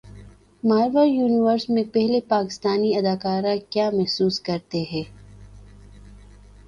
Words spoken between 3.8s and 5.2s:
محسوس کرتے ہیں